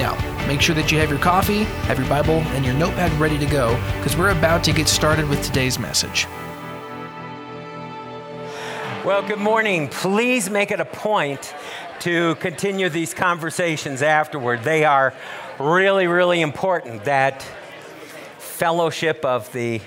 [0.00, 3.36] Now, make sure that you have your coffee, have your Bible, and your notepad ready
[3.36, 6.26] to go because we're about to get started with today's message.
[9.04, 9.88] Well, good morning.
[9.88, 11.54] Please make it a point
[12.00, 14.62] to continue these conversations afterward.
[14.62, 15.12] They are
[15.58, 17.04] really, really important.
[17.04, 17.42] That
[18.38, 19.82] fellowship of the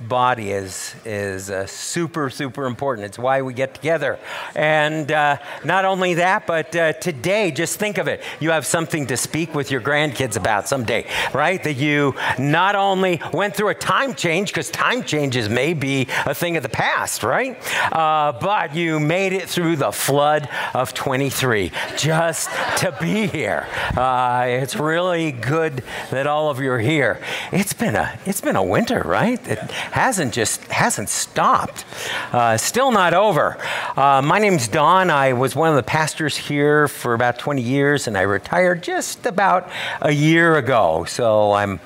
[0.00, 3.06] body is, is uh, super, super important.
[3.06, 4.18] It's why we get together.
[4.54, 8.22] And uh, not only that, but uh, today, just think of it.
[8.40, 11.62] You have something to speak with your grandkids about someday, right?
[11.62, 16.34] That you not only went through a time change, because time changes may be a
[16.34, 17.56] thing of the past, right?
[17.92, 23.66] Uh, but you made it through the flood of 23 just to be here.
[23.96, 27.20] Uh, it's really good that all of you are here.
[27.52, 29.40] It's been a, it's been a winter, right?
[29.48, 29.58] It,
[29.92, 31.84] hasn't just hasn't stopped.
[32.32, 33.58] Uh, still not over.
[33.96, 35.10] Uh, my name's Don.
[35.10, 39.26] I was one of the pastors here for about 20 years, and I retired just
[39.26, 39.68] about
[40.00, 41.04] a year ago.
[41.04, 41.80] So I'm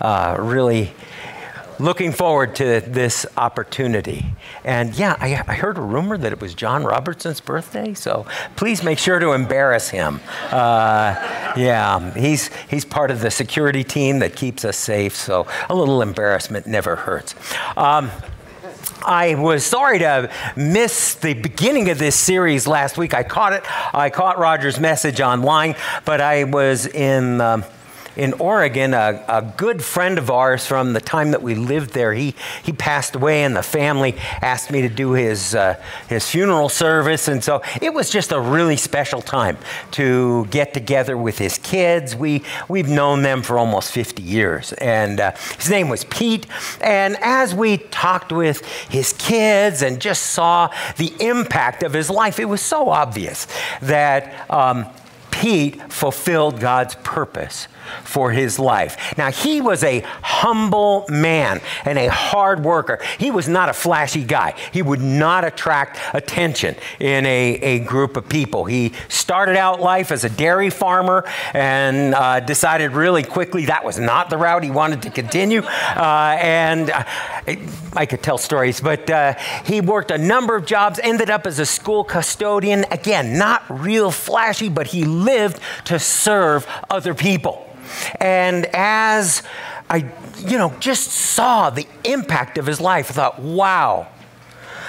[0.00, 0.92] uh, really
[1.78, 4.24] looking forward to this opportunity.
[4.64, 8.82] And yeah, I, I, heard a rumor that it was John Robertson's birthday, so please
[8.82, 10.20] make sure to embarrass him.
[10.50, 11.14] Uh,
[11.56, 16.02] yeah, he's, he's part of the security team that keeps us safe, so a little
[16.02, 17.34] embarrassment never hurts.
[17.76, 18.10] Um,
[19.04, 23.14] I was sorry to miss the beginning of this series last week.
[23.14, 23.62] I caught it.
[23.94, 27.40] I caught Roger's message online, but I was in.
[27.40, 27.64] Um,
[28.16, 32.14] in Oregon, a, a, good friend of ours from the time that we lived there,
[32.14, 36.68] he, he passed away, and the family asked me to do his, uh, his funeral
[36.68, 37.28] service.
[37.28, 39.58] And so it was just a really special time
[39.92, 42.16] to get together with his kids.
[42.16, 44.72] We, we've known them for almost 50 years.
[44.74, 46.46] And uh, his name was Pete.
[46.80, 52.40] And as we talked with his kids and just saw the impact of his life,
[52.40, 53.46] it was so obvious
[53.82, 54.50] that.
[54.50, 54.86] Um,
[55.32, 57.68] Pete fulfilled God's purpose
[58.04, 59.16] for his life.
[59.16, 62.98] Now, he was a humble man and a hard worker.
[63.18, 64.54] He was not a flashy guy.
[64.72, 68.64] He would not attract attention in a, a group of people.
[68.64, 73.98] He started out life as a dairy farmer and uh, decided really quickly that was
[73.98, 75.60] not the route he wanted to continue.
[75.60, 77.04] Uh, and uh,
[77.94, 81.58] I could tell stories, but uh, he worked a number of jobs, ended up as
[81.58, 82.84] a school custodian.
[82.90, 87.62] Again, not real flashy, but he lived to serve other people.
[88.20, 89.42] And as
[89.88, 94.08] I, you know, just saw the impact of his life, I thought, wow,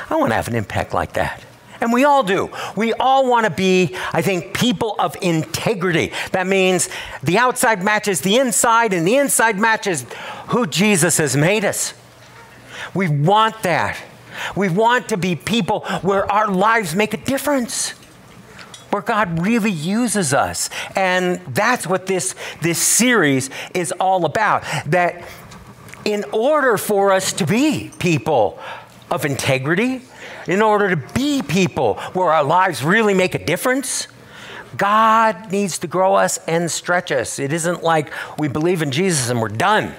[0.10, 1.44] I want to have an impact like that.
[1.80, 2.50] And we all do.
[2.76, 6.12] We all want to be, I think, people of integrity.
[6.32, 6.90] That means
[7.22, 10.06] the outside matches the inside, and the inside matches
[10.48, 11.94] who Jesus has made us.
[12.96, 13.98] We want that.
[14.56, 17.94] We want to be people where our lives make a difference
[18.90, 20.70] where God really uses us.
[20.96, 24.64] And that's what this, this series is all about.
[24.86, 25.24] That
[26.06, 28.60] in order for us to be people
[29.12, 30.02] of integrity,
[30.48, 34.08] in order to be people where our lives really make a difference,
[34.76, 37.40] God needs to grow us and stretch us.
[37.40, 39.94] It isn't like we believe in Jesus and we're done.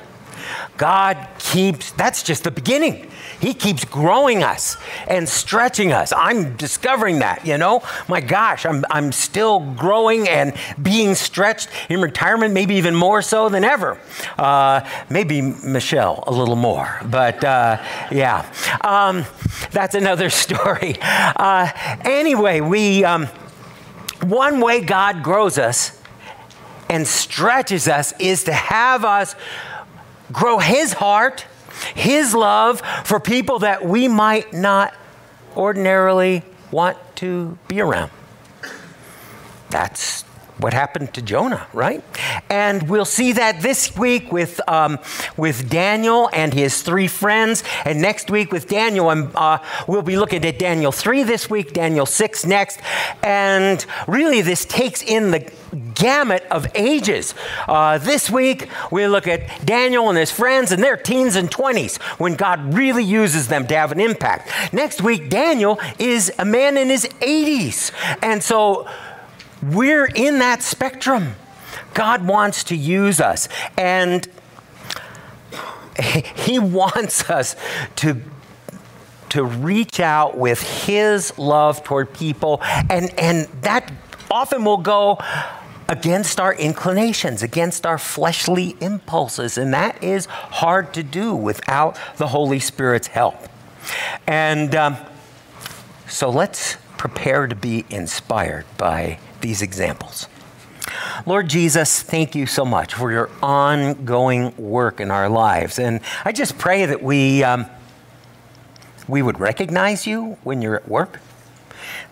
[0.78, 3.10] God keeps, that's just the beginning.
[3.40, 4.76] He keeps growing us
[5.08, 6.12] and stretching us.
[6.16, 7.82] I'm discovering that, you know?
[8.08, 13.48] My gosh, I'm, I'm still growing and being stretched in retirement, maybe even more so
[13.48, 14.00] than ever.
[14.38, 18.50] Uh, maybe Michelle a little more, but uh, yeah.
[18.82, 19.24] Um,
[19.72, 20.96] that's another story.
[21.02, 21.70] Uh,
[22.04, 23.26] anyway, we, um,
[24.22, 26.00] one way God grows us
[26.88, 29.34] and stretches us is to have us
[30.32, 31.46] grow His heart
[31.94, 34.94] his love for people that we might not
[35.56, 38.10] ordinarily want to be around.
[39.70, 40.24] That's
[40.58, 42.02] what happened to Jonah, right?
[42.50, 44.98] And we'll see that this week with, um,
[45.36, 49.10] with Daniel and his three friends, and next week with Daniel.
[49.10, 52.80] And uh, we'll be looking at Daniel 3 this week, Daniel 6 next.
[53.22, 55.50] And really, this takes in the
[55.94, 57.34] gamut of ages.
[57.66, 62.00] Uh, this week, we look at Daniel and his friends in their teens and 20s
[62.18, 64.72] when God really uses them to have an impact.
[64.72, 67.92] Next week, Daniel is a man in his 80s.
[68.22, 68.88] And so
[69.62, 71.34] we're in that spectrum.
[71.94, 73.48] God wants to use us.
[73.76, 74.26] And
[76.36, 77.56] he wants us
[77.96, 78.22] to
[79.30, 83.92] to reach out with his love toward people and and that
[84.30, 85.18] often will go
[85.88, 89.56] against our inclinations, against our fleshly impulses.
[89.56, 93.48] And that is hard to do without the Holy Spirit's help.
[94.26, 94.96] And um,
[96.06, 100.28] so let's prepare to be inspired by these examples.
[101.26, 105.78] Lord Jesus, thank you so much for your ongoing work in our lives.
[105.78, 107.66] And I just pray that we, um,
[109.06, 111.20] we would recognize you when you're at work,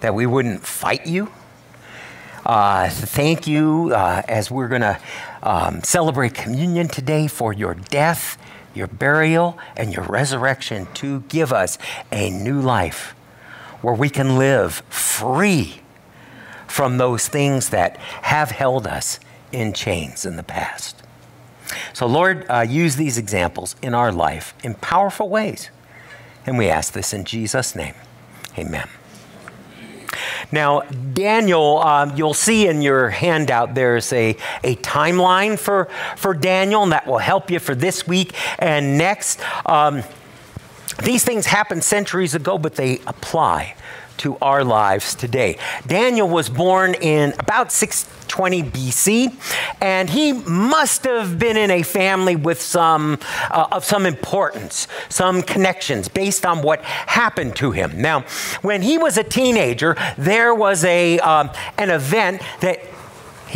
[0.00, 1.30] that we wouldn't fight you
[2.46, 4.98] uh, thank you uh, as we're going to
[5.42, 8.38] um, celebrate communion today for your death,
[8.72, 11.76] your burial, and your resurrection to give us
[12.12, 13.16] a new life
[13.82, 15.80] where we can live free
[16.66, 19.20] from those things that have held us
[19.52, 21.02] in chains in the past.
[21.92, 25.70] So, Lord, uh, use these examples in our life in powerful ways.
[26.44, 27.94] And we ask this in Jesus' name.
[28.56, 28.88] Amen.
[30.52, 36.84] Now, Daniel, um, you'll see in your handout there's a, a timeline for, for Daniel,
[36.84, 39.40] and that will help you for this week and next.
[39.68, 40.02] Um,
[41.02, 43.74] these things happened centuries ago, but they apply
[44.18, 45.58] to our lives today.
[45.86, 49.34] Daniel was born in about 620 BC,
[49.80, 53.18] and he must have been in a family with some
[53.50, 58.00] uh, of some importance, some connections based on what happened to him.
[58.00, 58.22] Now,
[58.62, 62.80] when he was a teenager, there was a um, an event that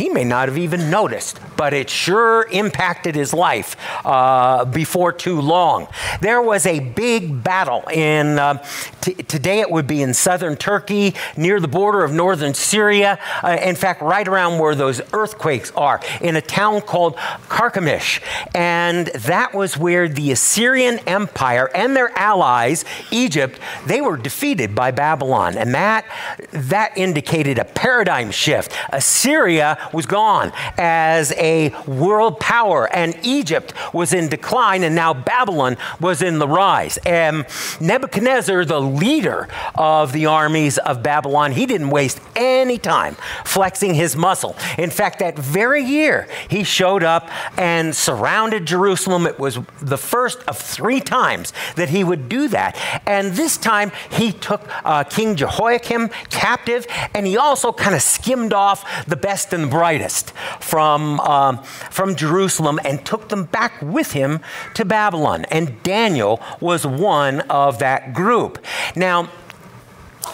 [0.01, 5.39] he may not have even noticed, but it sure impacted his life uh, before too
[5.39, 5.87] long.
[6.21, 8.65] There was a big battle in, uh,
[9.01, 13.19] t- today it would be in southern Turkey, near the border of northern Syria.
[13.43, 17.15] Uh, in fact, right around where those earthquakes are, in a town called
[17.47, 18.21] Carchemish.
[18.55, 24.89] And that was where the Assyrian Empire and their allies, Egypt, they were defeated by
[24.89, 25.59] Babylon.
[25.59, 26.05] And that,
[26.51, 28.75] that indicated a paradigm shift.
[28.89, 35.77] Assyria was gone as a world power, and Egypt was in decline, and now Babylon
[35.99, 36.97] was in the rise.
[37.05, 37.45] And
[37.79, 43.15] Nebuchadnezzar, the leader of the armies of Babylon, he didn't waste any time
[43.45, 44.55] flexing his muscle.
[44.77, 49.25] In fact, that very year, he showed up and surrounded Jerusalem.
[49.25, 52.77] It was the first of three times that he would do that.
[53.05, 58.53] And this time, he took uh, King Jehoiakim captive, and he also kind of skimmed
[58.53, 64.41] off the best and brightest from, um, from Jerusalem and took them back with him
[64.75, 65.45] to Babylon.
[65.49, 68.63] And Daniel was one of that group.
[68.95, 69.29] Now,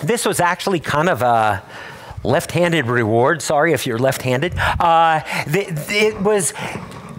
[0.04, 1.64] this was actually kind of a
[2.24, 3.42] left handed reward.
[3.42, 4.54] Sorry if you're left handed.
[4.58, 6.54] Uh, it was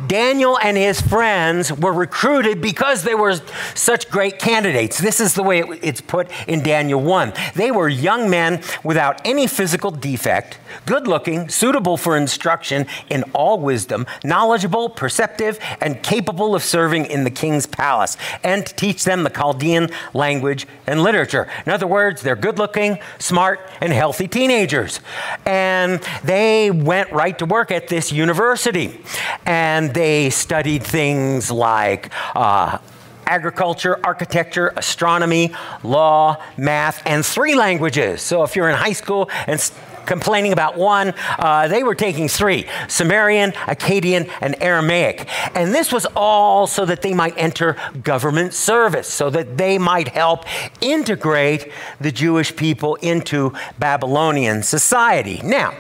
[0.08, 3.36] Daniel and his friends were recruited because they were
[3.74, 4.98] such great candidates.
[4.98, 7.32] This is the way it's put in Daniel 1.
[7.54, 13.60] They were young men without any physical defect, good looking, suitable for instruction in all
[13.60, 19.24] wisdom, knowledgeable, perceptive, and capable of serving in the king's palace, and to teach them
[19.24, 21.46] the Chaldean language and literature.
[21.66, 25.00] In other words, they're good looking, smart, and healthy teenagers.
[25.44, 29.00] And they went right to work at this university.
[29.44, 32.78] And they studied things like uh,
[33.26, 35.52] agriculture, architecture, astronomy,
[35.82, 38.22] law, math, and three languages.
[38.22, 39.58] So if you're in high school and
[40.06, 45.28] complaining about one, uh, they were taking three Sumerian, Akkadian, and Aramaic.
[45.56, 50.08] And this was all so that they might enter government service, so that they might
[50.08, 50.44] help
[50.80, 55.40] integrate the Jewish people into Babylonian society.
[55.42, 55.72] Now,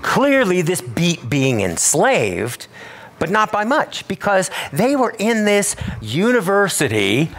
[0.00, 2.66] clearly, this beat being enslaved
[3.22, 7.30] but not by much because they were in this university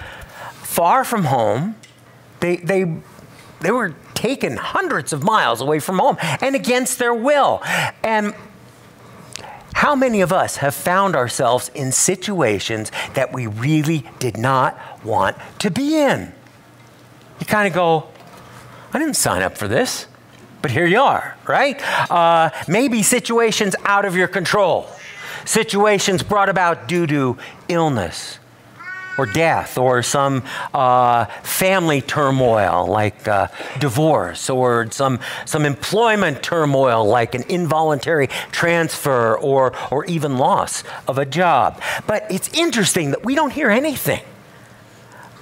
[0.62, 1.76] far from home.
[2.40, 3.02] They, they,
[3.60, 7.62] they were taken hundreds of miles away from home and against their will.
[8.02, 8.34] And
[9.74, 15.36] how many of us have found ourselves in situations that we really did not want
[15.60, 16.32] to be in?
[17.42, 18.08] You kind of go,
[18.94, 20.08] I didn't sign up for this,
[20.62, 21.78] but here you are, right?
[22.10, 24.90] Uh, maybe situations out of your control
[25.46, 28.40] situations brought about due to illness
[29.18, 33.48] or death or some uh, family turmoil like uh,
[33.80, 41.18] divorce or some, some employment turmoil like an involuntary transfer or, or even loss of
[41.18, 41.82] a job.
[42.08, 44.22] But it's interesting that we don't hear anything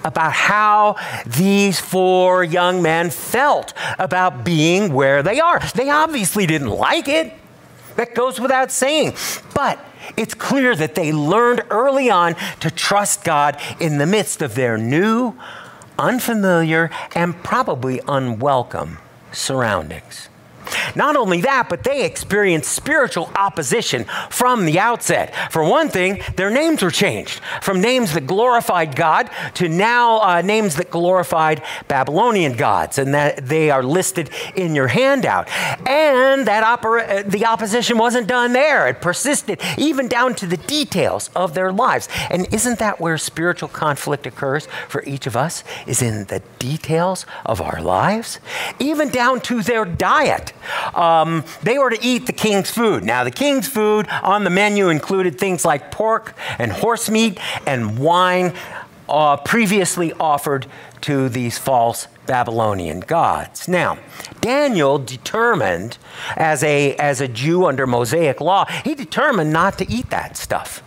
[0.04, 5.60] about how these four young men felt about being where they are.
[5.76, 7.34] They obviously didn't like it.
[7.96, 9.16] That goes without saying.
[9.54, 9.84] But
[10.18, 14.78] it's clear that they learned early on to trust God in the midst of their
[14.78, 15.36] new,
[15.98, 18.98] unfamiliar, and probably unwelcome
[19.32, 20.30] surroundings.
[20.96, 25.34] Not only that, but they experienced spiritual opposition from the outset.
[25.52, 30.42] For one thing, their names were changed from names that glorified God to now uh,
[30.42, 35.50] names that glorified Babylonian gods, and that they are listed in your handout.
[35.88, 40.58] And that opera, uh, the opposition wasn't done there; it persisted even down to the
[40.58, 42.08] details of their lives.
[42.30, 45.64] And isn't that where spiritual conflict occurs for each of us?
[45.88, 48.40] Is in the details of our lives,
[48.80, 50.54] even down to their diet
[50.94, 53.04] um, they were to eat the king's food.
[53.04, 57.98] Now, the king's food on the menu included things like pork and horse meat and
[57.98, 58.54] wine
[59.10, 60.66] uh, previously offered
[61.02, 63.68] to these false Babylonian gods.
[63.68, 63.98] Now,
[64.40, 65.98] Daniel determined,
[66.38, 70.84] as a, as a Jew under Mosaic law, he determined not to eat that stuff.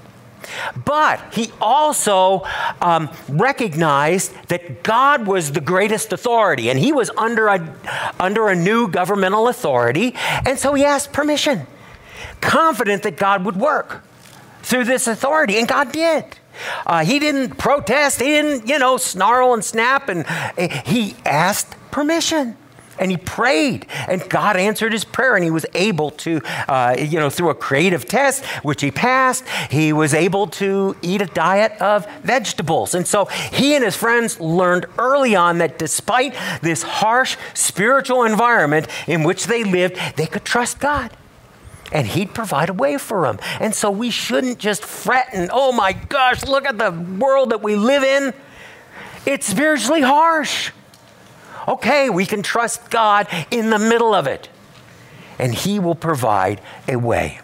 [0.85, 2.45] But he also
[2.81, 7.77] um, recognized that God was the greatest authority and he was under a,
[8.19, 10.15] under a new governmental authority.
[10.47, 11.67] And so he asked permission,
[12.41, 14.05] confident that God would work
[14.63, 15.59] through this authority.
[15.59, 16.25] And God did.
[16.87, 21.75] Uh, he didn't protest, he didn't, you know, snarl and snap, and uh, he asked
[21.91, 22.57] permission
[22.99, 27.19] and he prayed and god answered his prayer and he was able to uh, you
[27.19, 31.73] know through a creative test which he passed he was able to eat a diet
[31.81, 37.37] of vegetables and so he and his friends learned early on that despite this harsh
[37.55, 41.11] spiritual environment in which they lived they could trust god
[41.95, 43.39] and he'd provide a way for them.
[43.61, 47.63] And so we shouldn't just fret and, oh my gosh, look at the world that
[47.63, 48.35] we live in.
[49.25, 50.73] It's spiritually harsh.
[51.67, 54.49] Okay, we can trust God in the middle of it,
[55.39, 57.41] and He will provide a way.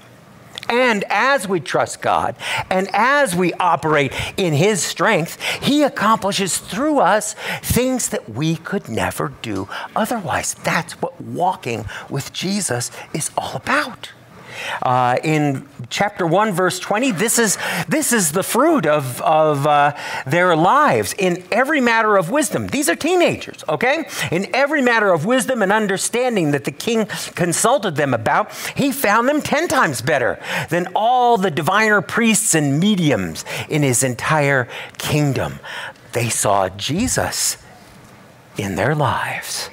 [0.68, 2.36] And as we trust God
[2.70, 8.88] and as we operate in His strength, He accomplishes through us things that we could
[8.88, 10.54] never do otherwise.
[10.54, 14.12] That's what walking with Jesus is all about.
[14.82, 19.96] Uh, in chapter 1, verse 20, this is, this is the fruit of, of uh,
[20.26, 22.68] their lives in every matter of wisdom.
[22.68, 24.08] These are teenagers, okay?
[24.30, 29.28] In every matter of wisdom and understanding that the king consulted them about, he found
[29.28, 35.58] them 10 times better than all the diviner priests and mediums in his entire kingdom.
[36.12, 37.56] They saw Jesus
[38.56, 39.70] in their lives.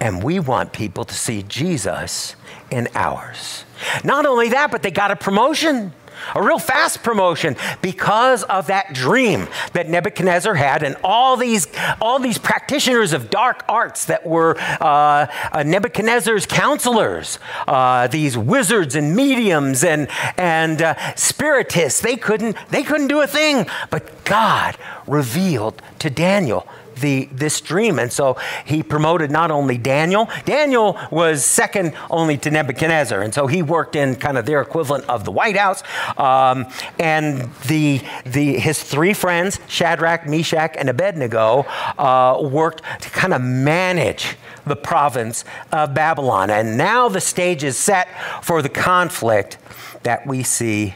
[0.00, 2.34] And we want people to see Jesus
[2.70, 3.64] in ours.
[4.04, 5.92] Not only that, but they got a promotion
[6.34, 11.66] a real fast promotion because of that dream that Nebuchadnezzar had and all these
[12.00, 18.94] all these practitioners of dark arts that were uh, uh, Nebuchadnezzar's counselors uh, these wizards
[18.94, 24.76] and mediums and and uh, spiritists they couldn't they couldn't do a thing but God
[25.06, 26.66] revealed to Daniel
[27.00, 27.98] the, this dream.
[27.98, 33.22] And so he promoted not only Daniel, Daniel was second only to Nebuchadnezzar.
[33.22, 35.82] And so he worked in kind of their equivalent of the White House.
[36.16, 36.66] Um,
[36.98, 41.66] and the, the, his three friends, Shadrach, Meshach, and Abednego,
[41.98, 46.50] uh, worked to kind of manage the province of Babylon.
[46.50, 48.08] And now the stage is set
[48.42, 49.58] for the conflict
[50.02, 50.94] that we see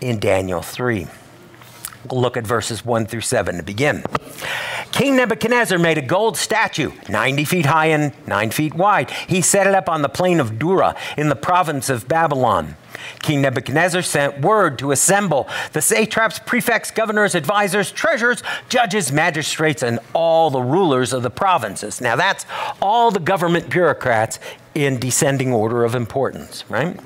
[0.00, 1.06] in Daniel 3.
[2.10, 4.04] Look at verses 1 through 7 to begin.
[4.92, 9.10] King Nebuchadnezzar made a gold statue, 90 feet high and 9 feet wide.
[9.10, 12.76] He set it up on the plain of Dura in the province of Babylon.
[13.22, 20.00] King Nebuchadnezzar sent word to assemble the satraps, prefects, governors, advisors, treasurers, judges, magistrates, and
[20.14, 22.00] all the rulers of the provinces.
[22.00, 22.44] Now, that's
[22.82, 24.40] all the government bureaucrats
[24.74, 26.98] in descending order of importance, right?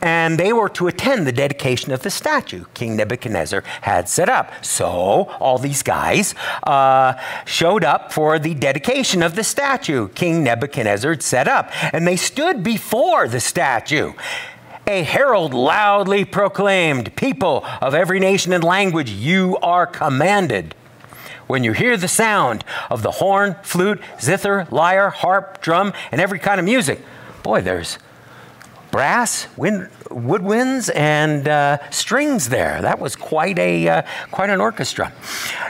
[0.00, 4.64] And they were to attend the dedication of the statue King Nebuchadnezzar had set up.
[4.64, 4.86] So
[5.40, 7.14] all these guys uh,
[7.44, 11.70] showed up for the dedication of the statue King Nebuchadnezzar had set up.
[11.94, 14.12] And they stood before the statue
[14.86, 20.74] a herald loudly proclaimed, People of every nation and language, you are commanded.
[21.50, 26.38] When you hear the sound of the horn, flute, zither, lyre, harp, drum, and every
[26.38, 27.00] kind of music,
[27.42, 27.98] boy, there's
[28.92, 32.80] brass, wind, woodwinds, and uh, strings there.
[32.80, 35.12] That was quite, a, uh, quite an orchestra.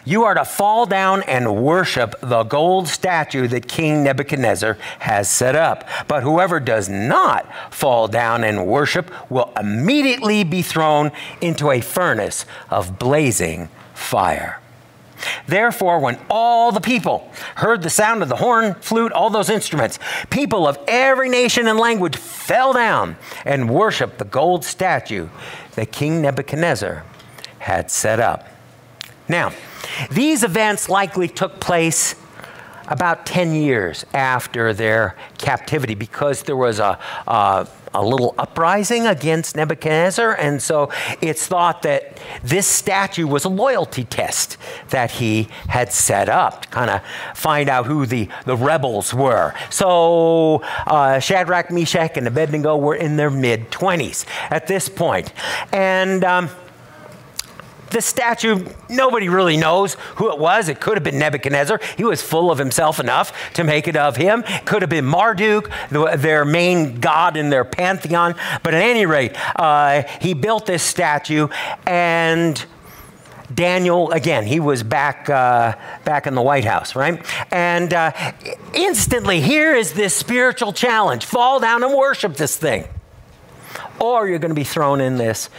[0.05, 5.57] You are to fall down and worship the gold statue that King Nebuchadnezzar has set
[5.57, 5.89] up.
[6.07, 11.11] But whoever does not fall down and worship will immediately be thrown
[11.41, 14.60] into a furnace of blazing fire.
[15.47, 19.99] Therefore, when all the people heard the sound of the horn, flute, all those instruments,
[20.31, 25.29] people of every nation and language fell down and worshiped the gold statue
[25.75, 27.05] that King Nebuchadnezzar
[27.59, 28.47] had set up.
[29.29, 29.53] Now,
[30.11, 32.15] these events likely took place
[32.89, 39.57] about 10 years after their captivity because there was a, a, a, little uprising against
[39.57, 40.33] Nebuchadnezzar.
[40.33, 44.57] And so it's thought that this statue was a loyalty test
[44.91, 47.03] that he had set up to kind of
[47.35, 49.55] find out who the, the rebels were.
[49.71, 55.33] So uh, Shadrach, Meshach, and Abednego were in their mid 20s at this point.
[55.73, 56.49] And um,
[57.91, 60.69] the statue, nobody really knows who it was.
[60.69, 61.81] It could have been Nebuchadnezzar.
[61.97, 64.45] He was full of himself enough to make it of him.
[64.47, 68.35] It could have been Marduk, their main god in their pantheon.
[68.63, 71.49] But at any rate, uh, he built this statue
[71.87, 72.65] and
[73.53, 77.25] Daniel, again, he was back, uh, back in the White House, right?
[77.51, 78.13] And uh,
[78.73, 82.87] instantly, here is this spiritual challenge fall down and worship this thing.
[83.99, 85.51] Or you're going to be thrown in this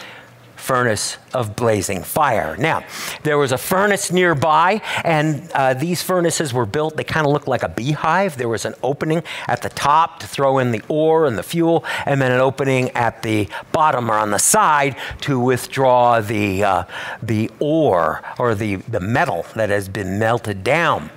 [0.61, 2.55] furnace of blazing fire.
[2.57, 2.83] Now,
[3.23, 7.47] there was a furnace nearby, and uh, these furnaces were built, they kind of looked
[7.47, 8.37] like a beehive.
[8.37, 11.83] There was an opening at the top to throw in the ore and the fuel,
[12.05, 16.83] and then an opening at the bottom or on the side to withdraw the, uh,
[17.23, 21.09] the ore or the, the metal that has been melted down.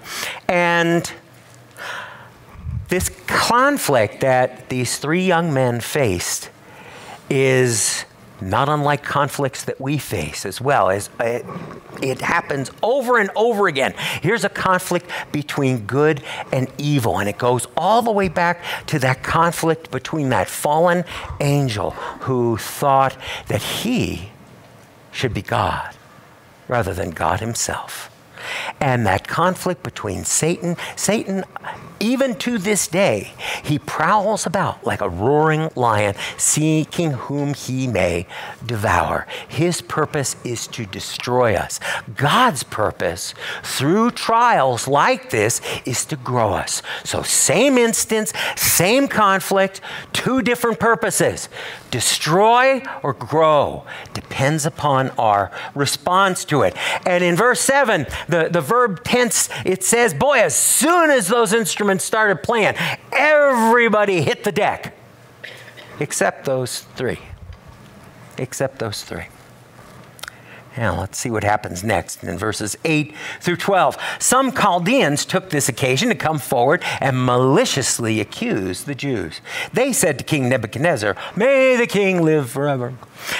[0.49, 1.13] And
[2.89, 6.49] this conflict that these three young men faced
[7.29, 8.05] is
[8.41, 10.91] not unlike conflicts that we face as well.
[10.91, 11.45] As it,
[12.03, 13.95] it, happens over and over again.
[14.23, 16.23] Here's a conflict between good
[16.53, 21.05] and evil, and it goes all the way back to that conflict between that fallen
[21.41, 23.17] angel who thought
[23.49, 24.31] that he
[25.13, 25.95] should be God
[26.69, 28.11] rather than God himself.
[28.81, 31.45] And that conflict between Satan, Satan,
[32.05, 33.33] even to this day,
[33.63, 38.27] he prowls about like a roaring lion, seeking whom he may
[38.65, 39.27] devour.
[39.49, 41.81] His purpose is to destroy us.
[42.15, 43.33] God's purpose
[43.63, 46.83] through trials like this is to grow us.
[47.05, 49.81] So, same instance, same conflict,
[50.13, 51.49] two different purposes
[51.95, 56.75] destroy or grow depends upon our response to it.
[57.07, 61.53] And in verse 7, the, the verb tense, it says, Boy, as soon as those
[61.53, 62.75] instruments started playing,
[63.13, 64.97] everybody hit the deck,
[66.01, 67.21] except those three.
[68.39, 69.27] Except those three.
[70.77, 73.97] Now, let's see what happens next in verses 8 through 12.
[74.19, 79.41] Some Chaldeans took this occasion to come forward and maliciously accuse the Jews.
[79.73, 82.95] They said to King Nebuchadnezzar, May the king live forever.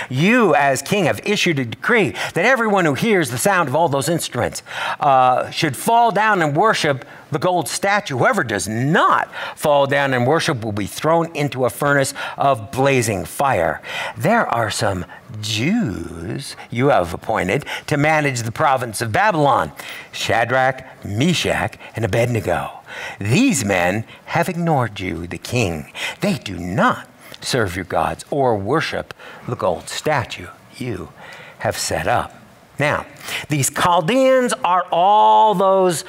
[0.09, 3.89] You, as king, have issued a decree that everyone who hears the sound of all
[3.89, 4.63] those instruments
[5.01, 8.17] uh, should fall down and worship the gold statue.
[8.17, 13.25] Whoever does not fall down and worship will be thrown into a furnace of blazing
[13.25, 13.83] fire.
[14.17, 15.05] There are some
[15.41, 19.73] Jews you have appointed to manage the province of Babylon
[20.13, 22.81] Shadrach, Meshach, and Abednego.
[23.19, 25.93] These men have ignored you, the king.
[26.21, 27.09] They do not
[27.41, 29.15] serve your gods or worship
[29.47, 31.11] the gold statue you
[31.59, 32.35] have set up.
[32.79, 33.07] Now,
[33.49, 36.05] these Chaldeans are all those.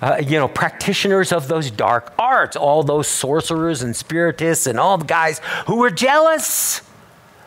[0.00, 4.96] Uh, you know, practitioners of those dark arts, all those sorcerers and spiritists and all
[4.96, 6.82] the guys who were jealous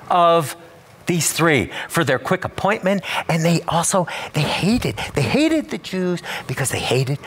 [0.09, 0.57] of
[1.05, 6.21] these three for their quick appointment and they also they hated they hated the jews
[6.47, 7.19] because they hated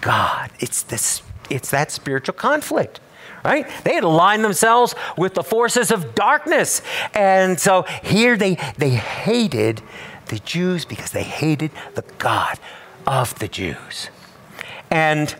[0.00, 3.00] god it's this it's that spiritual conflict
[3.44, 3.66] right?
[3.84, 6.82] They had aligned themselves with the forces of darkness.
[7.14, 9.80] And so here they, they hated
[10.26, 12.58] the Jews because they hated the God
[13.06, 14.10] of the Jews.
[14.90, 15.34] And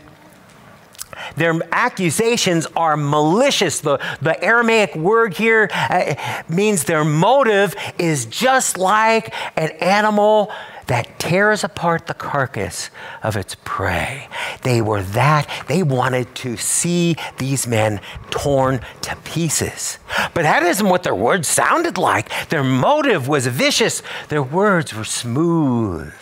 [1.36, 3.80] their accusations are malicious.
[3.80, 6.14] The, the Aramaic word here uh,
[6.48, 10.50] means their motive is just like an animal
[10.88, 12.90] that tears apart the carcass
[13.22, 14.26] of its prey.
[14.62, 18.00] They were that, they wanted to see these men
[18.30, 19.98] torn to pieces.
[20.34, 22.30] But that isn't what their words sounded like.
[22.48, 26.12] Their motive was vicious, their words were smooth.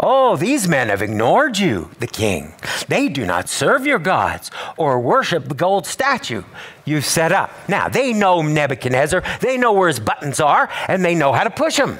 [0.00, 2.54] Oh, these men have ignored you, the king.
[2.88, 6.42] They do not serve your gods or worship the gold statue
[6.84, 7.50] you've set up.
[7.68, 11.50] Now, they know Nebuchadnezzar, they know where his buttons are, and they know how to
[11.50, 11.98] push him.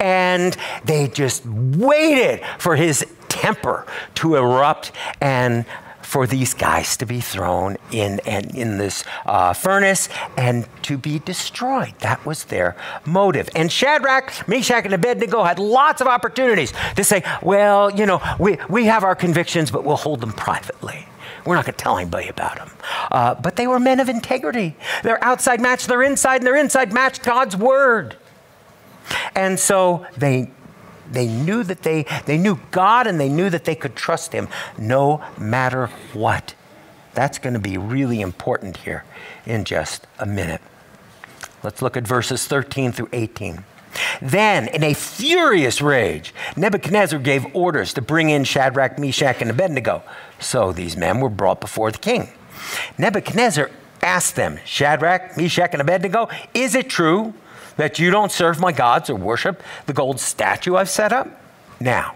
[0.00, 5.64] And they just waited for his temper to erupt and
[6.08, 11.18] for these guys to be thrown in, in, in this uh, furnace and to be
[11.18, 11.92] destroyed.
[11.98, 13.50] That was their motive.
[13.54, 18.56] And Shadrach, Meshach, and Abednego had lots of opportunities to say, well, you know, we,
[18.70, 21.06] we have our convictions, but we'll hold them privately.
[21.44, 22.70] We're not going to tell anybody about them.
[23.12, 24.76] Uh, but they were men of integrity.
[25.02, 28.16] Their outside matched their inside, and their inside matched God's word.
[29.34, 30.52] And so they
[31.10, 34.48] they knew that they, they knew God and they knew that they could trust Him
[34.76, 36.54] no matter what.
[37.14, 39.04] That's going to be really important here
[39.46, 40.60] in just a minute.
[41.62, 43.64] Let's look at verses 13 through 18.
[44.22, 50.02] Then, in a furious rage, Nebuchadnezzar gave orders to bring in Shadrach, Meshach, and Abednego.
[50.38, 52.28] So these men were brought before the king.
[52.96, 53.70] Nebuchadnezzar
[54.02, 57.34] asked them, Shadrach, Meshach, and Abednego, is it true
[57.78, 61.28] that you don't serve my gods or worship the gold statue I've set up?
[61.80, 62.14] Now,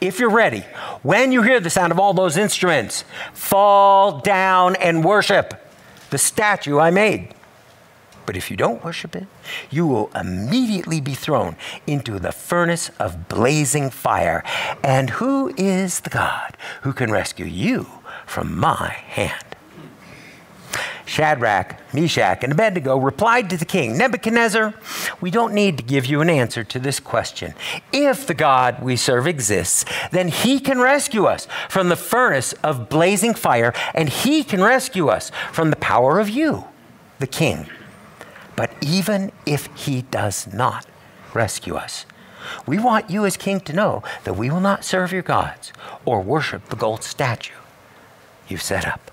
[0.00, 0.60] if you're ready,
[1.02, 5.54] when you hear the sound of all those instruments, fall down and worship
[6.10, 7.34] the statue I made.
[8.26, 9.26] But if you don't worship it,
[9.70, 14.42] you will immediately be thrown into the furnace of blazing fire.
[14.82, 17.86] And who is the God who can rescue you
[18.26, 19.43] from my hand?
[21.06, 24.74] Shadrach, Meshach, and Abednego replied to the king Nebuchadnezzar,
[25.20, 27.54] we don't need to give you an answer to this question.
[27.92, 32.88] If the God we serve exists, then he can rescue us from the furnace of
[32.88, 36.64] blazing fire, and he can rescue us from the power of you,
[37.18, 37.66] the king.
[38.56, 40.86] But even if he does not
[41.34, 42.06] rescue us,
[42.66, 45.72] we want you as king to know that we will not serve your gods
[46.04, 47.54] or worship the gold statue
[48.48, 49.10] you've set up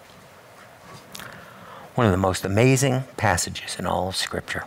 [1.95, 4.63] one of the most amazing passages in all of Scripture.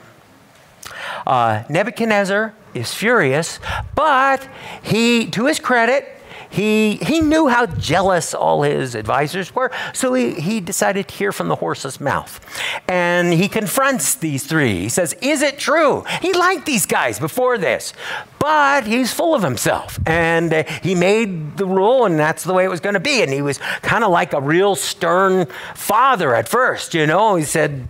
[1.26, 3.58] Uh, Nebuchadnezzar is furious,
[3.94, 4.48] but
[4.82, 6.13] he, to his credit,
[6.54, 11.32] he, he knew how jealous all his advisors were, so he, he decided to hear
[11.32, 12.40] from the horse's mouth.
[12.88, 14.82] And he confronts these three.
[14.82, 16.04] He says, Is it true?
[16.22, 17.92] He liked these guys before this,
[18.38, 19.98] but he's full of himself.
[20.06, 23.20] And uh, he made the rule, and that's the way it was going to be.
[23.20, 27.34] And he was kind of like a real stern father at first, you know.
[27.34, 27.88] He said,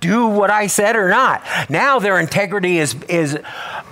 [0.00, 1.42] do what I said or not.
[1.68, 3.38] Now their integrity is is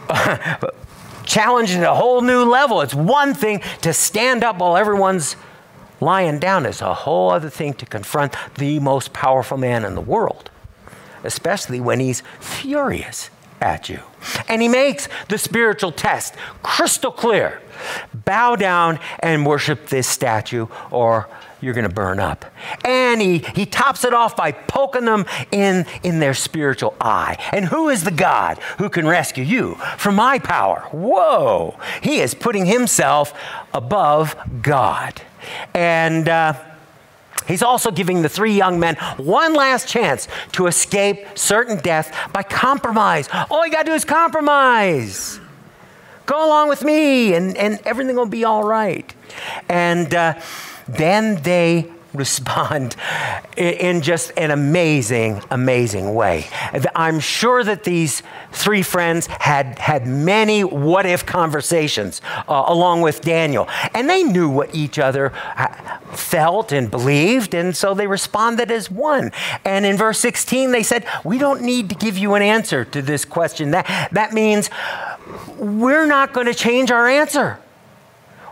[1.28, 2.80] challenged at a whole new level.
[2.80, 5.36] It's one thing to stand up while everyone's
[6.00, 10.00] lying down, it's a whole other thing to confront the most powerful man in the
[10.00, 10.50] world,
[11.24, 14.00] especially when he's furious at you.
[14.48, 17.60] And he makes the spiritual test crystal clear
[18.14, 21.28] bow down and worship this statue, or
[21.60, 22.44] you're going to burn up.
[22.84, 27.36] And he, he tops it off by poking them in, in their spiritual eye.
[27.52, 30.88] And who is the God who can rescue you from my power?
[30.92, 31.78] Whoa!
[32.02, 33.32] He is putting himself
[33.74, 35.22] above God.
[35.74, 36.54] And uh,
[37.46, 42.42] he's also giving the three young men one last chance to escape certain death by
[42.42, 43.28] compromise.
[43.50, 45.40] All you got to do is compromise.
[46.26, 49.14] Go along with me, and, and everything will be all right.
[49.66, 50.38] And uh,
[50.88, 52.96] then they respond
[53.56, 56.46] in just an amazing, amazing way.
[56.94, 58.22] I'm sure that these
[58.52, 64.48] three friends had had many what if conversations uh, along with Daniel, and they knew
[64.48, 69.30] what each other uh, felt and believed, and so they responded as one.
[69.64, 73.02] And in verse 16, they said, We don't need to give you an answer to
[73.02, 73.72] this question.
[73.72, 74.70] That, that means
[75.58, 77.58] we're not going to change our answer.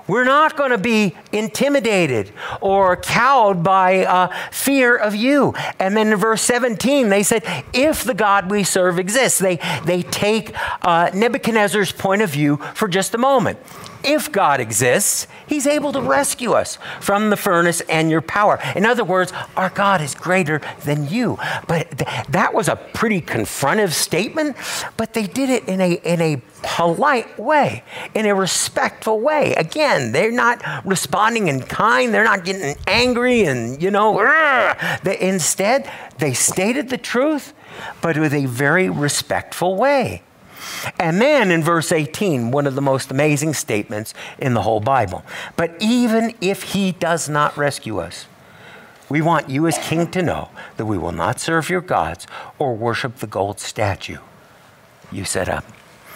[0.09, 5.55] We're not going to be intimidated or cowed by uh, fear of you.
[5.79, 10.03] And then in verse 17, they said, if the God we serve exists, they, they
[10.03, 13.59] take uh, Nebuchadnezzar's point of view for just a moment
[14.07, 18.59] if God exists, He's able to rescue us from the furnace and your power.
[18.75, 21.38] In other words, our God is greater than you.
[21.69, 24.57] But th- that was a pretty confrontive statement,
[24.97, 29.55] but they did it in a, in a polite way, in a respectful way.
[29.55, 34.16] Again, they're not responding in kind, they're not getting angry and, you know,
[35.03, 37.53] they, instead, they stated the truth,
[38.01, 40.23] but with a very respectful way.
[40.99, 45.25] And then in verse 18, one of the most amazing statements in the whole Bible.
[45.57, 48.27] But even if he does not rescue us,
[49.09, 52.27] we want you as king to know that we will not serve your gods
[52.59, 54.19] or worship the gold statue
[55.13, 55.65] you set up.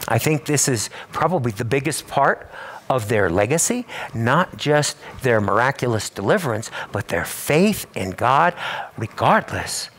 [0.09, 2.51] I think this is probably the biggest part
[2.89, 8.55] of their legacy, not just their miraculous deliverance, but their faith in God,
[8.99, 9.91] regardless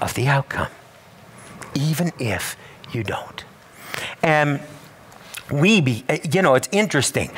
[0.00, 0.68] of the outcome,
[1.74, 2.56] even if
[2.92, 3.44] you don't.
[4.22, 4.60] And
[5.50, 7.30] we be, eh, you know, it's interesting.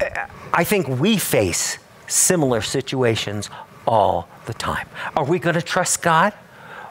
[0.00, 3.50] Eh, I think we face similar situations
[3.86, 4.88] all the time.
[5.16, 6.32] Are we going to trust God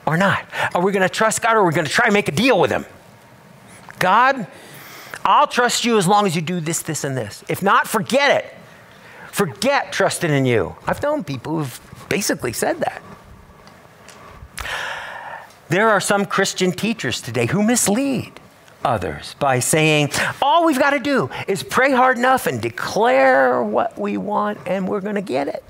[0.06, 0.46] or not?
[0.74, 2.32] Are we going to trust God or are we going to try and make a
[2.32, 2.86] deal with Him?
[4.00, 4.48] God,
[5.26, 7.44] I'll trust you as long as you do this, this, and this.
[7.48, 8.54] If not, forget it.
[9.32, 10.76] Forget trusting in you.
[10.88, 13.02] I've known people who've basically said that.
[15.70, 18.40] There are some Christian teachers today who mislead
[18.84, 20.12] others by saying,
[20.42, 24.88] all we've got to do is pray hard enough and declare what we want, and
[24.88, 25.64] we're going to get it.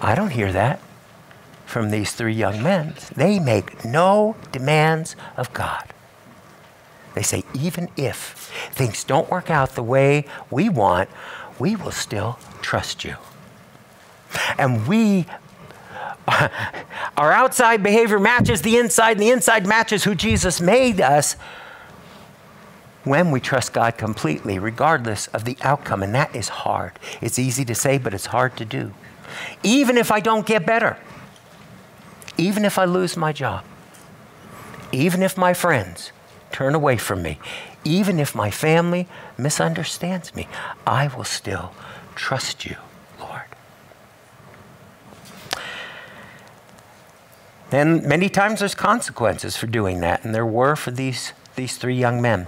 [0.00, 0.80] I don't hear that
[1.64, 2.94] from these three young men.
[3.14, 5.84] They make no demands of God.
[7.14, 11.08] They say, even if things don't work out the way we want,
[11.58, 13.16] we will still trust you.
[14.58, 15.26] And we,
[16.28, 21.34] our outside behavior matches the inside, and the inside matches who Jesus made us
[23.04, 26.02] when we trust God completely, regardless of the outcome.
[26.02, 26.92] And that is hard.
[27.20, 28.94] It's easy to say, but it's hard to do.
[29.62, 30.96] Even if I don't get better,
[32.36, 33.64] even if I lose my job,
[34.92, 36.12] even if my friends
[36.52, 37.40] turn away from me,
[37.84, 40.46] even if my family misunderstands me,
[40.86, 41.72] I will still
[42.14, 42.76] trust you,
[43.18, 43.42] Lord.
[47.72, 51.96] And many times there's consequences for doing that, and there were for these, these three
[51.96, 52.46] young men.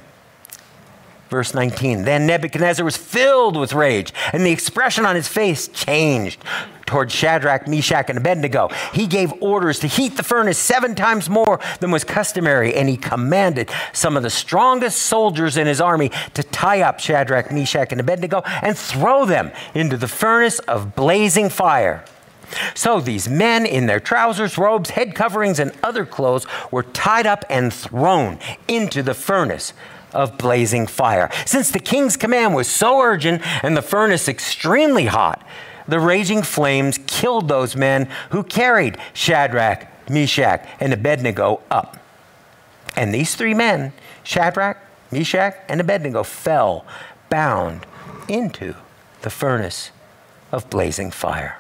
[1.31, 6.41] Verse 19 Then Nebuchadnezzar was filled with rage, and the expression on his face changed
[6.87, 8.69] towards Shadrach, Meshach, and Abednego.
[8.93, 12.97] He gave orders to heat the furnace seven times more than was customary, and he
[12.97, 18.01] commanded some of the strongest soldiers in his army to tie up Shadrach, Meshach, and
[18.01, 22.05] Abednego and throw them into the furnace of blazing fire.
[22.75, 27.45] So these men, in their trousers, robes, head coverings, and other clothes, were tied up
[27.49, 28.39] and thrown
[28.69, 29.73] into the furnace
[30.13, 31.31] of blazing fire.
[31.45, 35.45] Since the king's command was so urgent and the furnace extremely hot,
[35.87, 41.99] the raging flames killed those men who carried Shadrach, Meshach, and Abednego up.
[42.97, 44.79] And these three men, Shadrach,
[45.11, 46.87] Meshach, and Abednego, fell
[47.29, 47.87] bound
[48.29, 48.75] into
[49.23, 49.91] the furnace
[50.53, 51.59] of blazing fire.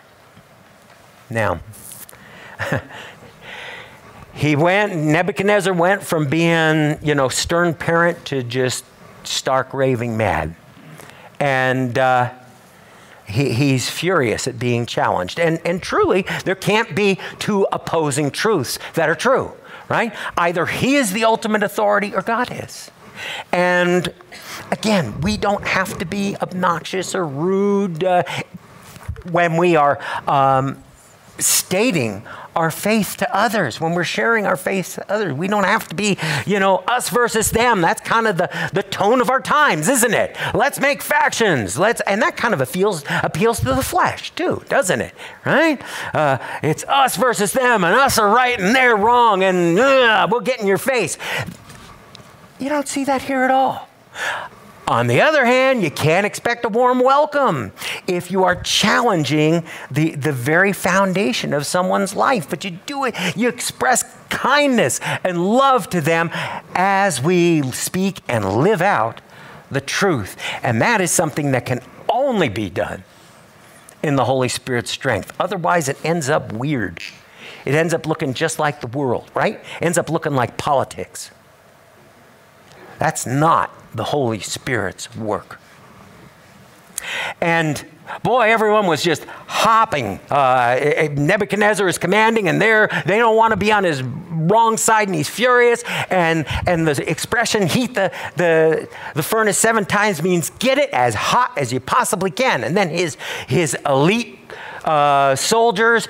[1.34, 1.58] Now,
[4.34, 8.84] he went, Nebuchadnezzar went from being, you know, stern parent to just
[9.24, 10.54] stark raving mad.
[11.40, 12.32] And uh,
[13.26, 15.40] he, he's furious at being challenged.
[15.40, 19.52] And, and truly, there can't be two opposing truths that are true,
[19.88, 20.14] right?
[20.38, 22.92] Either he is the ultimate authority or God is.
[23.50, 24.12] And
[24.70, 28.22] again, we don't have to be obnoxious or rude uh,
[29.30, 30.82] when we are um,
[31.38, 32.22] stating
[32.54, 35.32] our faith to others, when we're sharing our faith to others.
[35.32, 36.16] We don't have to be,
[36.46, 37.80] you know, us versus them.
[37.80, 40.36] That's kind of the, the tone of our times, isn't it?
[40.54, 41.78] Let's make factions.
[41.78, 45.14] Let's, and that kind of appeals, appeals to the flesh too, doesn't it?
[45.44, 45.82] Right?
[46.14, 50.40] Uh, it's us versus them, and us are right and they're wrong, and uh, we'll
[50.40, 51.18] get in your face.
[52.60, 53.88] You don't see that here at all.
[54.86, 57.72] On the other hand, you can't expect a warm welcome
[58.06, 62.50] if you are challenging the, the very foundation of someone's life.
[62.50, 66.28] But you do it, you express kindness and love to them
[66.74, 69.22] as we speak and live out
[69.70, 70.36] the truth.
[70.62, 73.04] And that is something that can only be done
[74.02, 75.32] in the Holy Spirit's strength.
[75.40, 77.00] Otherwise, it ends up weird.
[77.64, 79.60] It ends up looking just like the world, right?
[79.80, 81.30] Ends up looking like politics.
[82.98, 85.60] That's not the Holy Spirit's work.
[87.40, 87.84] And
[88.22, 90.20] boy, everyone was just hopping.
[90.30, 95.08] Uh, Nebuchadnezzar is commanding, and they're, they don't want to be on his wrong side,
[95.08, 95.82] and he's furious.
[96.10, 101.14] And, and the expression heat the, the, the furnace seven times means get it as
[101.14, 102.64] hot as you possibly can.
[102.64, 104.38] And then his, his elite
[104.84, 106.08] uh, soldiers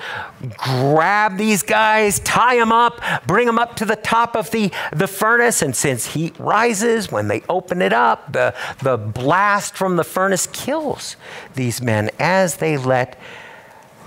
[0.57, 5.07] grab these guys, tie them up, bring them up to the top of the, the
[5.07, 5.61] furnace.
[5.61, 10.47] And since heat rises, when they open it up, the, the blast from the furnace
[10.47, 11.15] kills
[11.55, 13.19] these men as they let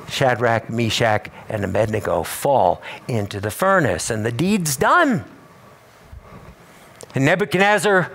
[0.09, 4.11] Shadrach, Meshach, and Abednego fall into the furnace.
[4.11, 5.25] And the deed's done.
[7.15, 8.11] And Nebuchadnezzar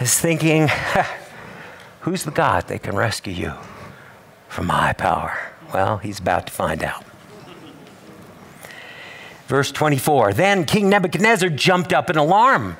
[0.00, 0.68] is thinking,
[2.00, 3.52] who's the God that can rescue you
[4.48, 5.38] from my power?
[5.72, 7.04] Well, he's about to find out.
[9.46, 12.76] Verse 24 Then King Nebuchadnezzar jumped up in alarm.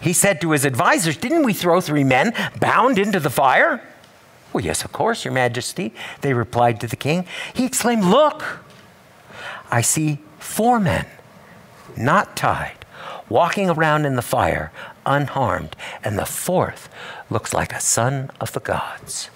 [0.00, 3.82] He said to his advisors, Didn't we throw three men bound into the fire?
[4.52, 7.24] Well, yes, of course, Your Majesty, they replied to the king.
[7.54, 8.44] He exclaimed, Look,
[9.70, 11.06] I see four men,
[11.96, 12.84] not tied,
[13.28, 14.70] walking around in the fire,
[15.06, 15.74] unharmed.
[16.04, 16.88] And the fourth
[17.30, 19.30] looks like a son of the gods.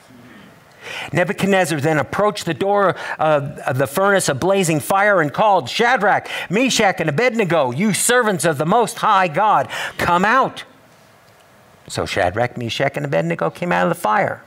[1.12, 7.00] Nebuchadnezzar then approached the door of the furnace of blazing fire and called, Shadrach, Meshach,
[7.00, 9.68] and Abednego, you servants of the Most High God,
[9.98, 10.64] come out.
[11.88, 14.42] So Shadrach, Meshach, and Abednego came out of the fire.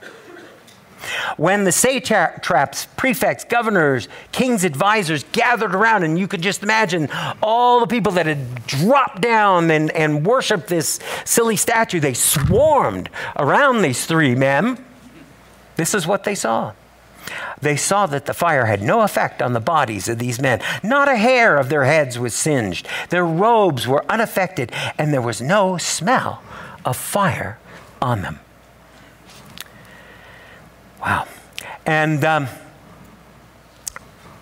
[1.38, 7.08] When the satraps, prefects, governors, king's advisors gathered around, and you could just imagine
[7.42, 13.10] all the people that had dropped down and, and worshiped this silly statue, they swarmed
[13.38, 14.84] around these three men.
[15.80, 16.74] This is what they saw.
[17.62, 20.60] They saw that the fire had no effect on the bodies of these men.
[20.84, 22.86] Not a hair of their heads was singed.
[23.12, 26.44] Their robes were unaffected, and there was no smell
[26.84, 27.60] of fire
[28.02, 28.40] on them.
[31.00, 31.28] Wow.
[31.86, 32.50] And um,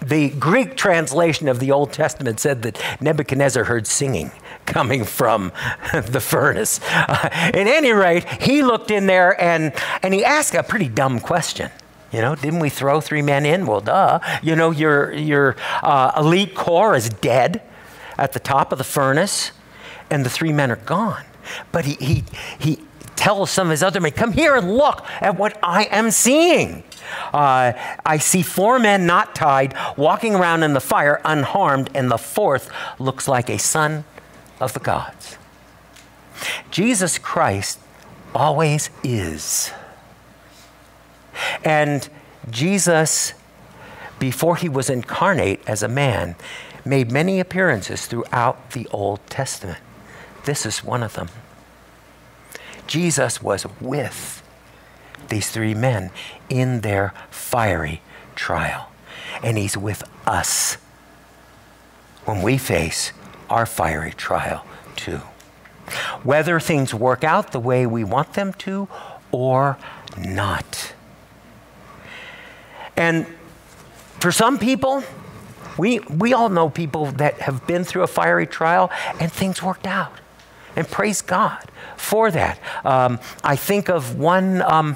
[0.01, 4.31] the Greek translation of the Old Testament said that Nebuchadnezzar heard singing
[4.67, 5.51] coming from
[5.93, 6.79] the furnace.
[6.91, 11.19] Uh, at any rate, he looked in there and, and he asked a pretty dumb
[11.19, 11.71] question.
[12.11, 13.65] You know, didn't we throw three men in?
[13.65, 14.19] Well, duh.
[14.41, 17.61] You know, your, your uh, elite corps is dead
[18.17, 19.51] at the top of the furnace,
[20.09, 21.25] and the three men are gone.
[21.71, 22.23] But he, he,
[22.59, 22.79] he
[23.15, 26.83] tells some of his other men, Come here and look at what I am seeing.
[27.33, 27.73] Uh,
[28.05, 32.69] I see four men not tied, walking around in the fire unharmed, and the fourth
[32.99, 34.05] looks like a son
[34.59, 35.37] of the gods.
[36.71, 37.79] Jesus Christ
[38.33, 39.71] always is.
[41.63, 42.07] And
[42.49, 43.33] Jesus,
[44.19, 46.35] before he was incarnate as a man,
[46.85, 49.79] made many appearances throughout the Old Testament.
[50.45, 51.29] This is one of them.
[52.87, 54.41] Jesus was with
[55.27, 56.11] these three men
[56.49, 58.01] in their fiery
[58.35, 58.89] trial,
[59.43, 60.75] and he's with us
[62.25, 63.11] when we face
[63.49, 65.21] our fiery trial too.
[66.23, 68.87] Whether things work out the way we want them to
[69.31, 69.77] or
[70.17, 70.93] not.
[72.95, 73.25] And
[74.19, 75.03] for some people,
[75.77, 79.87] we, we all know people that have been through a fiery trial and things worked
[79.87, 80.13] out.
[80.75, 81.63] And praise God
[81.95, 82.59] for that.
[82.83, 84.95] Um, I think of one, um,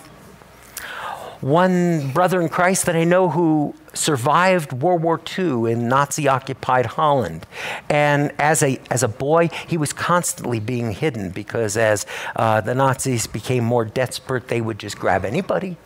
[1.41, 6.85] one brother in Christ that I know who survived World War II in Nazi occupied
[6.85, 7.45] Holland.
[7.89, 12.75] And as a, as a boy, he was constantly being hidden because as uh, the
[12.75, 15.77] Nazis became more desperate, they would just grab anybody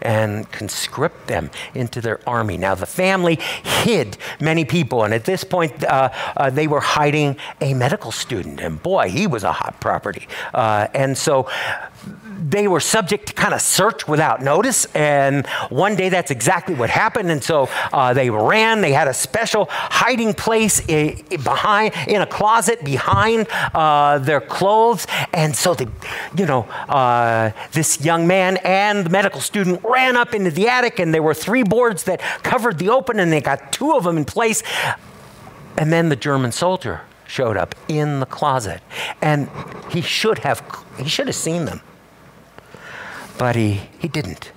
[0.00, 2.56] and conscript them into their army.
[2.56, 7.36] Now, the family hid many people, and at this point, uh, uh, they were hiding
[7.60, 10.28] a medical student, and boy, he was a hot property.
[10.52, 11.48] Uh, and so
[12.38, 14.84] they were subject to kind of search without notice.
[14.94, 17.30] And one day that's exactly what happened.
[17.30, 18.80] And so uh, they ran.
[18.80, 25.06] They had a special hiding place in, behind in a closet behind uh, their clothes.
[25.32, 25.86] And so they,
[26.36, 30.98] you know, uh, this young man and the medical student ran up into the attic,
[30.98, 34.16] and there were three boards that covered the open, and they got two of them
[34.16, 34.62] in place.
[35.76, 38.82] And then the German soldier showed up in the closet,
[39.22, 39.48] and
[39.90, 40.62] he should have
[40.98, 41.80] he should have seen them
[43.42, 44.52] but he, he didn't.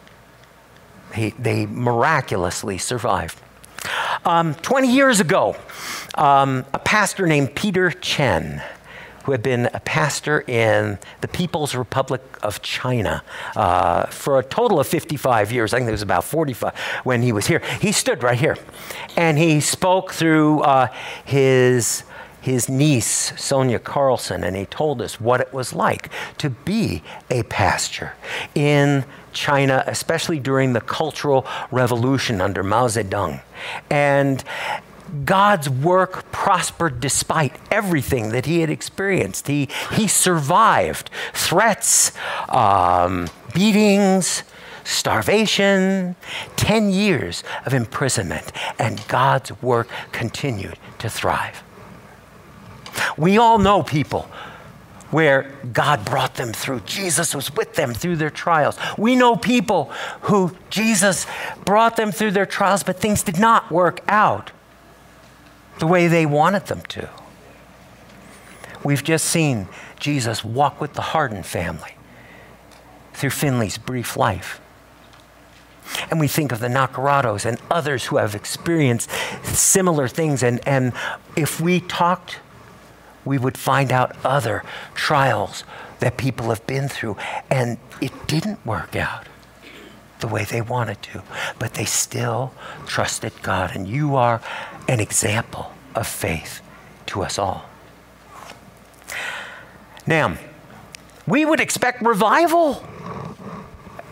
[1.15, 3.41] He, they miraculously survived.
[4.23, 5.55] Um, 20 years ago,
[6.13, 8.61] um, a pastor named Peter Chen,
[9.23, 13.23] who had been a pastor in the People's Republic of China
[13.55, 15.73] uh, for a total of 55 years.
[15.73, 17.63] I think it was about 45 when he was here.
[17.81, 18.55] He stood right here
[19.17, 20.93] and he spoke through uh,
[21.25, 22.03] his
[22.45, 27.41] his niece, Sonia Carlson, and he told us what it was like to be a
[27.41, 28.13] pastor
[28.53, 29.03] in
[29.33, 33.41] China, especially during the Cultural Revolution under Mao Zedong.
[33.89, 34.43] And
[35.25, 39.47] God's work prospered despite everything that he had experienced.
[39.47, 42.11] He, he survived threats,
[42.47, 44.43] um, beatings,
[44.83, 46.15] starvation,
[46.57, 51.63] 10 years of imprisonment, and God's work continued to thrive.
[53.17, 54.29] We all know people
[55.11, 56.81] where God brought them through.
[56.81, 58.77] Jesus was with them through their trials.
[58.97, 59.85] We know people
[60.23, 61.25] who Jesus
[61.63, 64.51] brought them through their trials, but things did not work out
[65.79, 67.09] the way they wanted them to.
[68.83, 69.67] We've just seen
[69.99, 71.95] Jesus walk with the Hardin family
[73.13, 74.59] through Finley's brief life.
[76.09, 79.09] And we think of the Nakaratos and others who have experienced
[79.43, 80.43] similar things.
[80.43, 80.93] And, and
[81.35, 82.39] if we talked
[83.25, 84.63] we would find out other
[84.93, 85.63] trials
[85.99, 87.17] that people have been through,
[87.49, 89.27] and it didn't work out
[90.19, 91.23] the way they wanted to,
[91.59, 92.53] but they still
[92.85, 93.75] trusted God.
[93.75, 94.41] And you are
[94.87, 96.61] an example of faith
[97.07, 97.65] to us all.
[100.07, 100.37] Now,
[101.27, 102.85] we would expect revival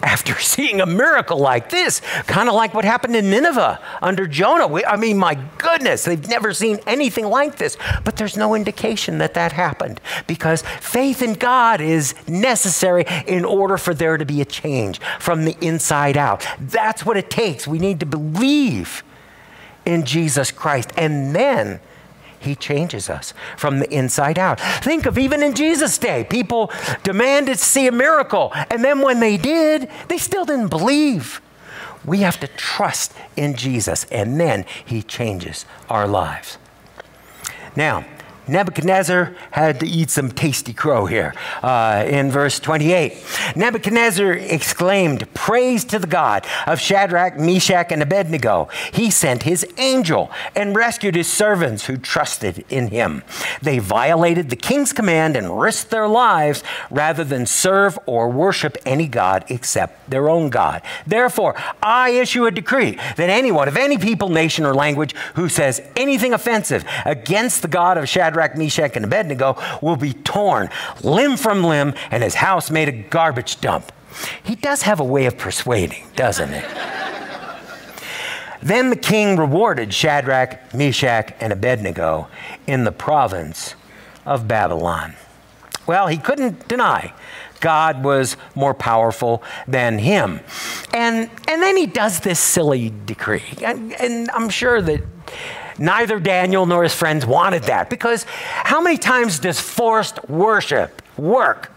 [0.03, 4.67] after seeing a miracle like this, kind of like what happened in Nineveh under Jonah.
[4.67, 7.77] We, I mean, my goodness, they've never seen anything like this.
[8.03, 13.77] But there's no indication that that happened because faith in God is necessary in order
[13.77, 16.45] for there to be a change from the inside out.
[16.59, 17.67] That's what it takes.
[17.67, 19.03] We need to believe
[19.85, 20.91] in Jesus Christ.
[20.97, 21.79] And then
[22.43, 24.59] he changes us from the inside out.
[24.59, 26.71] Think of even in Jesus' day, people
[27.03, 28.51] demanded to see a miracle.
[28.69, 31.41] And then when they did, they still didn't believe.
[32.05, 36.57] We have to trust in Jesus, and then he changes our lives.
[37.75, 38.05] Now,
[38.47, 43.13] Nebuchadnezzar had to eat some tasty crow here uh, in verse 28.
[43.55, 48.67] Nebuchadnezzar exclaimed, Praise to the God of Shadrach, Meshach, and Abednego.
[48.91, 53.23] He sent his angel and rescued his servants who trusted in him.
[53.61, 59.07] They violated the king's command and risked their lives rather than serve or worship any
[59.07, 60.81] God except their own God.
[61.07, 65.81] Therefore, I issue a decree that anyone of any people, nation, or language who says
[65.95, 70.69] anything offensive against the God of Shadrach, Shadrach, Meshach, and Abednego will be torn
[71.03, 73.91] limb from limb and his house made a garbage dump.
[74.43, 76.61] He does have a way of persuading, doesn't he?
[78.63, 82.27] then the king rewarded Shadrach, Meshach, and Abednego
[82.65, 83.75] in the province
[84.25, 85.13] of Babylon.
[85.85, 87.13] Well, he couldn't deny
[87.59, 90.39] God was more powerful than him.
[90.93, 93.43] And, and then he does this silly decree.
[93.63, 95.01] And, and I'm sure that
[95.77, 98.25] Neither Daniel nor his friends wanted that because
[98.63, 101.71] how many times does forced worship work?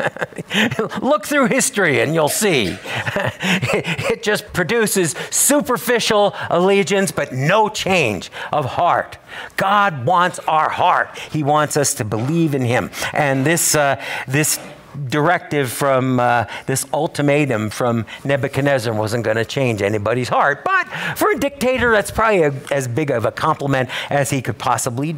[1.02, 2.76] Look through history and you'll see.
[2.84, 9.18] it just produces superficial allegiance, but no change of heart.
[9.56, 11.18] God wants our heart.
[11.18, 12.90] He wants us to believe in Him.
[13.12, 14.58] And this, uh, this
[15.08, 20.64] directive from uh, this ultimatum from Nebuchadnezzar wasn't going to change anybody's heart.
[20.64, 24.58] But for a dictator, that's probably a, as big of a compliment as he could
[24.58, 25.16] possibly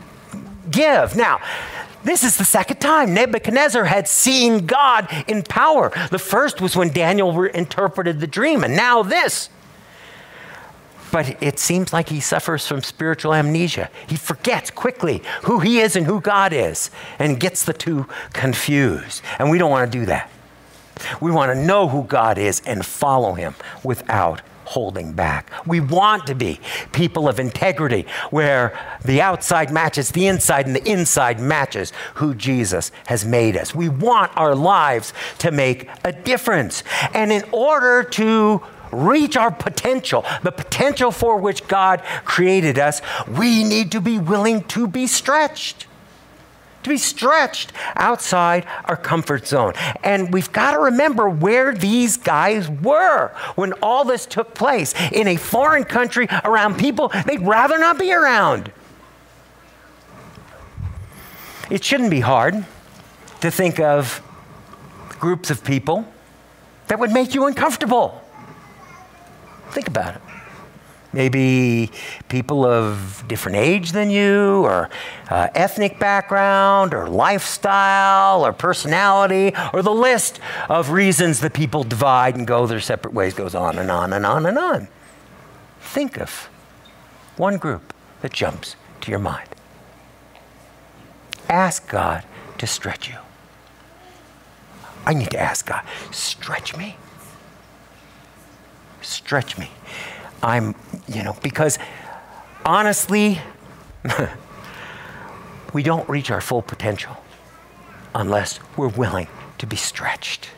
[0.70, 1.16] give.
[1.16, 1.40] Now,
[2.04, 5.90] this is the second time Nebuchadnezzar had seen God in power.
[6.10, 9.48] The first was when Daniel interpreted the dream, and now this
[11.14, 13.88] but it seems like he suffers from spiritual amnesia.
[14.08, 16.90] He forgets quickly who he is and who God is
[17.20, 19.22] and gets the two confused.
[19.38, 20.28] And we don't want to do that.
[21.20, 23.54] We want to know who God is and follow him
[23.84, 25.52] without holding back.
[25.64, 26.58] We want to be
[26.90, 32.90] people of integrity where the outside matches the inside and the inside matches who Jesus
[33.06, 33.72] has made us.
[33.72, 36.82] We want our lives to make a difference.
[37.12, 38.62] And in order to
[38.94, 44.64] reach our potential, the potential for which God created us, we need to be willing
[44.64, 45.86] to be stretched.
[46.84, 49.72] To be stretched outside our comfort zone.
[50.02, 55.26] And we've got to remember where these guys were when all this took place in
[55.26, 58.70] a foreign country around people they'd rather not be around.
[61.70, 62.66] It shouldn't be hard
[63.40, 64.20] to think of
[65.18, 66.06] groups of people
[66.88, 68.23] that would make you uncomfortable.
[69.74, 70.20] Think about it.
[71.12, 71.90] Maybe
[72.28, 74.88] people of different age than you, or
[75.28, 82.36] uh, ethnic background, or lifestyle, or personality, or the list of reasons that people divide
[82.36, 84.86] and go their separate ways goes on and on and on and on.
[85.80, 86.48] Think of
[87.36, 89.48] one group that jumps to your mind.
[91.48, 92.24] Ask God
[92.58, 93.16] to stretch you.
[95.04, 96.96] I need to ask God, stretch me
[99.04, 99.70] stretch me.
[100.42, 100.74] I'm,
[101.08, 101.78] you know, because
[102.64, 103.40] honestly,
[105.72, 107.16] we don't reach our full potential
[108.14, 109.28] unless we're willing
[109.58, 110.50] to be stretched,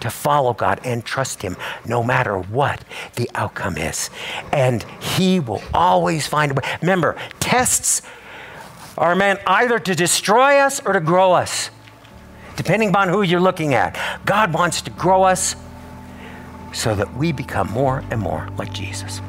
[0.00, 2.84] to follow God and trust Him no matter what
[3.16, 4.10] the outcome is.
[4.52, 6.62] And He will always find a way.
[6.80, 8.02] Remember, tests
[8.96, 11.70] are meant either to destroy us or to grow us,
[12.56, 13.98] depending upon who you're looking at.
[14.24, 15.56] God wants to grow us
[16.74, 19.20] so that we become more and more like Jesus.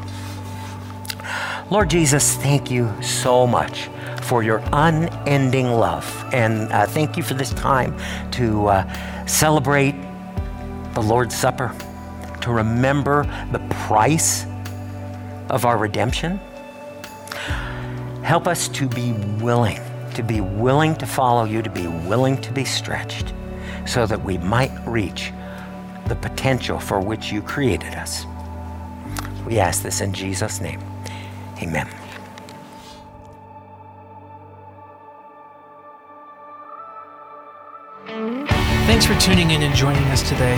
[1.70, 3.90] Lord Jesus, thank you so much
[4.22, 6.06] for your unending love.
[6.34, 7.96] And uh, thank you for this time
[8.32, 9.96] to uh, celebrate
[10.94, 11.76] the Lord's Supper,
[12.42, 14.46] to remember the price
[15.50, 16.40] of our redemption.
[18.24, 19.80] Help us to be willing,
[20.16, 23.34] to be willing to follow you, to be willing to be stretched,
[23.86, 25.32] so that we might reach
[26.06, 28.26] the potential for which you created us.
[29.46, 30.82] We ask this in Jesus' name.
[31.62, 31.88] Amen.
[38.88, 40.56] Thanks for tuning in and joining us today.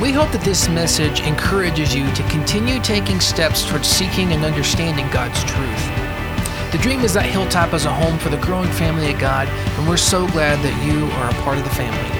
[0.00, 5.08] We hope that this message encourages you to continue taking steps towards seeking and understanding
[5.10, 6.72] God's truth.
[6.72, 9.88] The dream is that Hilltop is a home for the growing family of God, and
[9.88, 12.17] we're so glad that you are a part of the family.